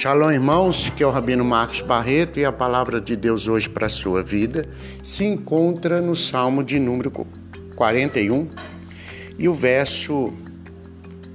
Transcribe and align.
Shalom, 0.00 0.32
irmãos, 0.32 0.88
que 0.96 1.02
é 1.02 1.06
o 1.06 1.10
Rabino 1.10 1.44
Marcos 1.44 1.82
Barreto 1.82 2.40
e 2.40 2.44
a 2.46 2.50
palavra 2.50 3.02
de 3.02 3.14
Deus 3.14 3.46
hoje 3.46 3.68
para 3.68 3.84
a 3.84 3.90
sua 3.90 4.22
vida 4.22 4.66
se 5.02 5.26
encontra 5.26 6.00
no 6.00 6.16
Salmo 6.16 6.64
de 6.64 6.78
número 6.78 7.12
41 7.76 8.48
e 9.38 9.46
o 9.46 9.52
verso 9.52 10.32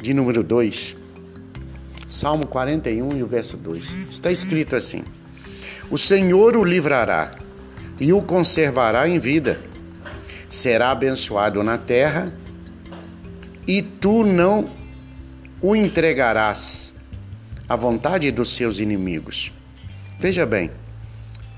de 0.00 0.14
número 0.14 0.42
2. 0.42 0.96
Salmo 2.08 2.46
41 2.46 3.18
e 3.18 3.22
o 3.22 3.26
verso 3.26 3.58
2. 3.58 4.10
Está 4.10 4.32
escrito 4.32 4.74
assim: 4.74 5.04
O 5.90 5.98
Senhor 5.98 6.56
o 6.56 6.64
livrará 6.64 7.32
e 8.00 8.10
o 8.10 8.22
conservará 8.22 9.06
em 9.06 9.18
vida. 9.18 9.60
Será 10.48 10.92
abençoado 10.92 11.62
na 11.62 11.76
terra 11.76 12.32
e 13.68 13.82
tu 13.82 14.24
não 14.24 14.70
o 15.60 15.76
entregarás 15.76 16.86
a 17.68 17.74
vontade 17.76 18.30
dos 18.30 18.54
seus 18.54 18.78
inimigos. 18.78 19.52
Veja 20.18 20.46
bem, 20.46 20.70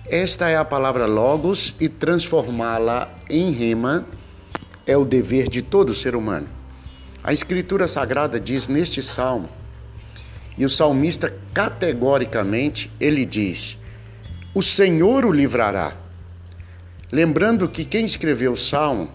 esta 0.07 0.49
é 0.49 0.57
a 0.57 0.65
palavra 0.65 1.07
logos 1.07 1.75
e 1.79 1.89
transformá-la 1.89 3.11
em 3.29 3.51
rima 3.51 4.07
é 4.87 4.97
o 4.97 5.05
dever 5.05 5.49
de 5.49 5.61
todo 5.61 5.95
ser 5.95 6.17
humano. 6.17 6.49
A 7.23 7.33
Escritura 7.33 7.87
Sagrada 7.87 8.41
diz 8.41 8.69
neste 8.69 9.03
salmo, 9.03 9.51
e 10.57 10.65
o 10.65 10.71
salmista 10.71 11.37
categoricamente 11.53 12.91
ele 12.99 13.27
diz: 13.27 13.77
O 14.55 14.63
Senhor 14.63 15.27
o 15.27 15.33
livrará. 15.33 15.93
Lembrando 17.13 17.69
que 17.69 17.85
quem 17.85 18.05
escreveu 18.05 18.53
o 18.53 18.57
salmo 18.57 19.11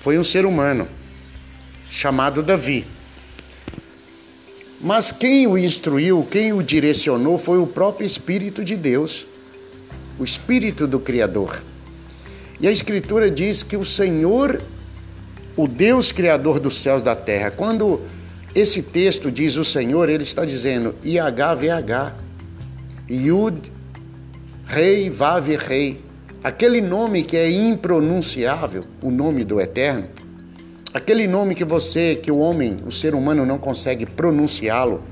foi 0.00 0.18
um 0.18 0.24
ser 0.24 0.46
humano 0.46 0.88
chamado 1.90 2.42
Davi. 2.42 2.86
Mas 4.86 5.10
quem 5.10 5.48
o 5.48 5.58
instruiu, 5.58 6.24
quem 6.30 6.52
o 6.52 6.62
direcionou 6.62 7.38
foi 7.38 7.58
o 7.58 7.66
próprio 7.66 8.06
Espírito 8.06 8.64
de 8.64 8.76
Deus, 8.76 9.26
o 10.16 10.22
Espírito 10.22 10.86
do 10.86 11.00
Criador. 11.00 11.60
E 12.60 12.68
a 12.68 12.70
Escritura 12.70 13.28
diz 13.28 13.64
que 13.64 13.76
o 13.76 13.84
Senhor, 13.84 14.62
o 15.56 15.66
Deus 15.66 16.12
Criador 16.12 16.60
dos 16.60 16.78
céus 16.78 17.02
e 17.02 17.04
da 17.04 17.16
terra, 17.16 17.50
quando 17.50 18.00
esse 18.54 18.80
texto 18.80 19.28
diz 19.28 19.56
o 19.56 19.64
Senhor, 19.64 20.08
ele 20.08 20.22
está 20.22 20.44
dizendo 20.44 20.94
IHVH, 21.02 22.14
Yud, 23.10 23.72
Rei, 24.66 25.10
Vav, 25.10 25.48
Rei. 25.48 26.00
Aquele 26.44 26.80
nome 26.80 27.24
que 27.24 27.36
é 27.36 27.50
impronunciável, 27.50 28.84
o 29.02 29.10
nome 29.10 29.42
do 29.42 29.60
Eterno, 29.60 30.06
Aquele 30.96 31.26
nome 31.26 31.54
que 31.54 31.62
você, 31.62 32.16
que 32.16 32.32
o 32.32 32.38
homem, 32.38 32.78
o 32.86 32.90
ser 32.90 33.14
humano 33.14 33.44
não 33.44 33.58
consegue 33.58 34.06
pronunciá-lo, 34.06 35.02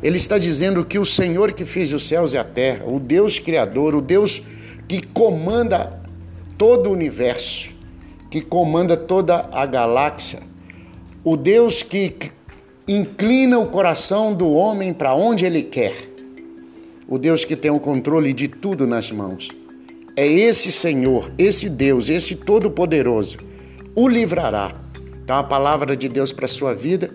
ele 0.00 0.16
está 0.16 0.38
dizendo 0.38 0.84
que 0.84 0.96
o 0.96 1.04
Senhor 1.04 1.52
que 1.52 1.64
fez 1.64 1.92
os 1.92 2.06
céus 2.06 2.34
e 2.34 2.38
a 2.38 2.44
terra, 2.44 2.84
o 2.86 3.00
Deus 3.00 3.40
criador, 3.40 3.96
o 3.96 4.00
Deus 4.00 4.40
que 4.86 5.04
comanda 5.04 6.00
todo 6.56 6.88
o 6.88 6.92
universo, 6.92 7.68
que 8.30 8.40
comanda 8.40 8.96
toda 8.96 9.48
a 9.50 9.66
galáxia, 9.66 10.38
o 11.24 11.36
Deus 11.36 11.82
que 11.82 12.14
inclina 12.86 13.58
o 13.58 13.66
coração 13.66 14.32
do 14.32 14.52
homem 14.52 14.92
para 14.92 15.16
onde 15.16 15.44
ele 15.44 15.64
quer, 15.64 15.96
o 17.08 17.18
Deus 17.18 17.44
que 17.44 17.56
tem 17.56 17.72
o 17.72 17.80
controle 17.80 18.32
de 18.32 18.46
tudo 18.46 18.86
nas 18.86 19.10
mãos. 19.10 19.48
É 20.14 20.24
esse 20.28 20.70
Senhor, 20.70 21.32
esse 21.36 21.68
Deus, 21.68 22.08
esse 22.08 22.36
Todo-Poderoso, 22.36 23.38
o 23.96 24.06
livrará 24.06 24.83
então, 25.24 25.38
a 25.38 25.42
palavra 25.42 25.96
de 25.96 26.06
Deus 26.06 26.34
para 26.34 26.44
a 26.44 26.48
sua 26.48 26.74
vida, 26.74 27.10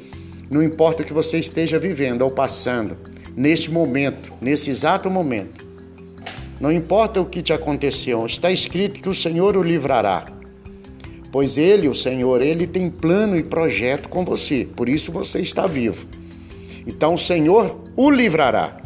não 0.50 0.64
importa 0.64 1.04
o 1.04 1.06
que 1.06 1.14
você 1.14 1.38
esteja 1.38 1.78
vivendo 1.78 2.24
ou 2.24 2.32
passando, 2.32 2.98
neste 3.38 3.70
momento, 3.70 4.34
nesse 4.42 4.72
exato 4.72 5.12
momento, 5.12 5.64
não 6.60 6.72
importa 6.72 7.22
o 7.22 7.26
que 7.28 7.44
te 7.44 7.54
aconteceu, 7.54 8.26
está 8.26 8.52
escrito 8.52 9.00
que 9.00 9.08
o 9.08 9.14
Senhor 9.14 9.56
o 9.56 9.62
livrará. 9.62 10.26
Pois 11.32 11.56
Ele, 11.56 11.88
o 11.88 11.94
Senhor, 11.94 12.42
Ele 12.42 12.66
tem 12.66 12.90
plano 12.90 13.38
e 13.38 13.44
projeto 13.44 14.10
com 14.10 14.26
você, 14.26 14.68
por 14.76 14.90
isso 14.90 15.12
você 15.12 15.40
está 15.40 15.68
vivo. 15.68 16.08
Então, 16.88 17.14
o 17.14 17.20
Senhor 17.20 17.80
o 17.96 18.10
livrará. 18.10 18.78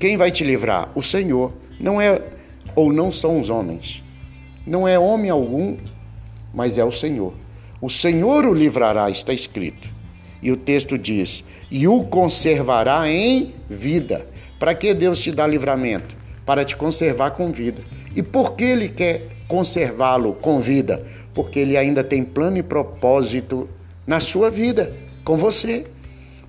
Quem 0.00 0.16
vai 0.16 0.30
te 0.30 0.42
livrar? 0.42 0.90
O 0.94 1.02
Senhor. 1.02 1.52
Não 1.78 2.00
é 2.00 2.18
ou 2.74 2.90
não 2.90 3.12
são 3.12 3.38
os 3.38 3.50
homens. 3.50 4.02
Não 4.66 4.88
é 4.88 4.98
homem 4.98 5.30
algum, 5.30 5.76
mas 6.54 6.78
é 6.78 6.84
o 6.84 6.90
Senhor. 6.90 7.34
O 7.80 7.88
Senhor 7.88 8.44
o 8.46 8.52
livrará, 8.52 9.10
está 9.10 9.32
escrito. 9.32 9.88
E 10.42 10.52
o 10.52 10.56
texto 10.56 10.98
diz: 10.98 11.44
e 11.70 11.86
o 11.86 12.02
conservará 12.04 13.08
em 13.08 13.54
vida. 13.68 14.26
Para 14.58 14.74
que 14.74 14.92
Deus 14.92 15.20
te 15.20 15.30
dá 15.30 15.46
livramento? 15.46 16.16
Para 16.44 16.64
te 16.64 16.76
conservar 16.76 17.30
com 17.30 17.52
vida. 17.52 17.82
E 18.14 18.22
por 18.22 18.54
que 18.54 18.64
Ele 18.64 18.88
quer 18.88 19.28
conservá-lo 19.46 20.34
com 20.34 20.60
vida? 20.60 21.04
Porque 21.32 21.60
Ele 21.60 21.76
ainda 21.76 22.02
tem 22.02 22.22
plano 22.22 22.58
e 22.58 22.62
propósito 22.62 23.68
na 24.06 24.18
sua 24.20 24.50
vida, 24.50 24.92
com 25.24 25.36
você. 25.36 25.86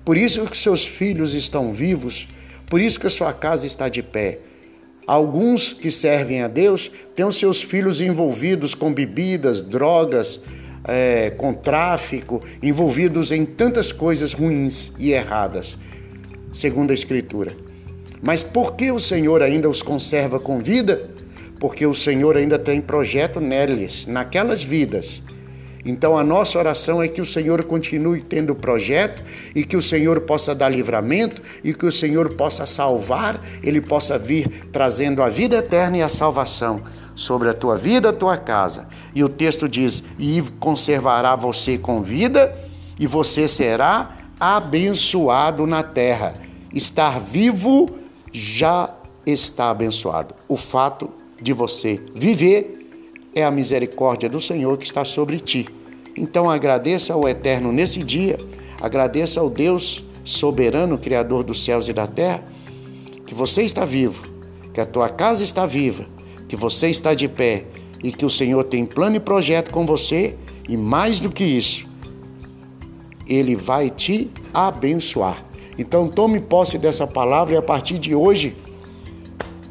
Por 0.04 0.16
isso 0.16 0.44
que 0.46 0.56
seus 0.56 0.84
filhos 0.84 1.32
estão 1.32 1.72
vivos, 1.72 2.28
por 2.68 2.80
isso 2.80 2.98
que 2.98 3.06
a 3.06 3.10
sua 3.10 3.32
casa 3.32 3.66
está 3.66 3.88
de 3.88 4.02
pé. 4.02 4.40
Alguns 5.06 5.72
que 5.72 5.90
servem 5.90 6.42
a 6.42 6.48
Deus 6.48 6.90
têm 7.14 7.24
os 7.24 7.36
seus 7.36 7.62
filhos 7.62 8.00
envolvidos 8.00 8.74
com 8.74 8.92
bebidas, 8.92 9.62
drogas, 9.62 10.40
é, 10.84 11.30
com 11.30 11.52
tráfico, 11.52 12.42
envolvidos 12.62 13.30
em 13.30 13.44
tantas 13.44 13.92
coisas 13.92 14.32
ruins 14.32 14.92
e 14.98 15.12
erradas, 15.12 15.78
segundo 16.52 16.90
a 16.90 16.94
Escritura. 16.94 17.54
Mas 18.20 18.42
por 18.42 18.74
que 18.74 18.90
o 18.90 19.00
Senhor 19.00 19.42
ainda 19.42 19.68
os 19.68 19.82
conserva 19.82 20.38
com 20.38 20.58
vida? 20.58 21.10
Porque 21.58 21.86
o 21.86 21.94
Senhor 21.94 22.36
ainda 22.36 22.58
tem 22.58 22.80
projeto 22.80 23.40
neles, 23.40 24.06
naquelas 24.06 24.62
vidas. 24.62 25.22
Então 25.84 26.16
a 26.16 26.22
nossa 26.22 26.58
oração 26.58 27.02
é 27.02 27.08
que 27.08 27.20
o 27.20 27.26
Senhor 27.26 27.64
continue 27.64 28.22
tendo 28.22 28.54
projeto 28.54 29.22
e 29.54 29.64
que 29.64 29.76
o 29.76 29.82
Senhor 29.82 30.20
possa 30.20 30.54
dar 30.54 30.68
livramento 30.68 31.42
e 31.64 31.74
que 31.74 31.84
o 31.84 31.92
Senhor 31.92 32.34
possa 32.34 32.66
salvar, 32.66 33.40
ele 33.62 33.80
possa 33.80 34.18
vir 34.18 34.68
trazendo 34.70 35.22
a 35.22 35.28
vida 35.28 35.56
eterna 35.56 35.98
e 35.98 36.02
a 36.02 36.08
salvação 36.08 36.82
sobre 37.14 37.48
a 37.48 37.54
tua 37.54 37.76
vida, 37.76 38.10
a 38.10 38.12
tua 38.12 38.36
casa. 38.36 38.88
E 39.14 39.24
o 39.24 39.28
texto 39.28 39.68
diz: 39.68 40.02
"E 40.18 40.42
conservará 40.60 41.34
você 41.34 41.76
com 41.76 42.02
vida, 42.02 42.56
e 42.98 43.06
você 43.06 43.48
será 43.48 44.18
abençoado 44.38 45.66
na 45.66 45.82
terra". 45.82 46.34
Estar 46.72 47.20
vivo 47.20 47.90
já 48.32 48.94
está 49.26 49.70
abençoado. 49.70 50.34
O 50.48 50.56
fato 50.56 51.10
de 51.40 51.52
você 51.52 52.00
viver 52.14 52.81
é 53.34 53.44
a 53.44 53.50
misericórdia 53.50 54.28
do 54.28 54.40
Senhor 54.40 54.76
que 54.78 54.84
está 54.84 55.04
sobre 55.04 55.40
ti. 55.40 55.66
Então 56.16 56.50
agradeça 56.50 57.14
ao 57.14 57.28
Eterno 57.28 57.72
nesse 57.72 58.02
dia, 58.02 58.38
agradeça 58.80 59.40
ao 59.40 59.48
Deus 59.48 60.04
soberano, 60.24 60.98
Criador 60.98 61.42
dos 61.42 61.64
céus 61.64 61.88
e 61.88 61.92
da 61.92 62.06
terra, 62.06 62.44
que 63.26 63.34
você 63.34 63.62
está 63.62 63.84
vivo, 63.84 64.26
que 64.72 64.80
a 64.80 64.86
tua 64.86 65.08
casa 65.08 65.42
está 65.42 65.66
viva 65.66 66.06
que 66.52 66.56
você 66.56 66.90
está 66.90 67.14
de 67.14 67.26
pé 67.28 67.64
e 68.04 68.12
que 68.12 68.26
o 68.26 68.28
Senhor 68.28 68.62
tem 68.64 68.84
plano 68.84 69.16
e 69.16 69.20
projeto 69.20 69.70
com 69.70 69.86
você 69.86 70.36
e 70.68 70.76
mais 70.76 71.18
do 71.18 71.30
que 71.30 71.42
isso, 71.42 71.88
ele 73.26 73.56
vai 73.56 73.88
te 73.88 74.30
abençoar. 74.52 75.42
Então 75.78 76.06
tome 76.06 76.42
posse 76.42 76.76
dessa 76.76 77.06
palavra 77.06 77.54
e 77.54 77.56
a 77.56 77.62
partir 77.62 77.98
de 77.98 78.14
hoje 78.14 78.54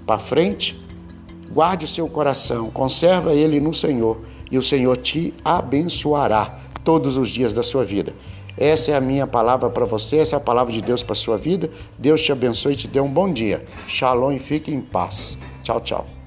para 0.08 0.18
frente, 0.18 0.81
guarde 1.54 1.86
o 1.86 1.88
seu 1.88 2.08
coração, 2.08 2.70
conserva 2.72 3.34
ele 3.34 3.60
no 3.60 3.74
Senhor 3.74 4.20
e 4.50 4.58
o 4.58 4.64
Senhor 4.64 4.98
te 4.98 5.34
abençoará 5.44 6.60
todos 6.84 7.18
os 7.18 7.30
dias 7.30 7.54
da 7.54 7.64
sua 7.64 7.86
vida. 7.86 8.14
Essa 8.58 8.92
é 8.92 8.96
a 8.96 9.02
minha 9.02 9.26
palavra 9.26 9.70
para 9.70 9.86
você, 9.86 10.18
essa 10.18 10.36
é 10.36 10.38
a 10.38 10.42
palavra 10.42 10.74
de 10.74 10.82
Deus 10.82 11.02
para 11.02 11.16
sua 11.16 11.38
vida. 11.38 11.72
Deus 11.98 12.22
te 12.22 12.32
abençoe 12.32 12.74
e 12.74 12.76
te 12.76 12.88
dê 12.88 13.00
um 13.00 13.12
bom 13.12 13.32
dia. 13.32 13.66
Shalom 13.88 14.32
e 14.32 14.40
fique 14.40 14.72
em 14.72 14.82
paz. 14.82 15.38
Tchau, 15.64 15.80
tchau. 15.80 16.21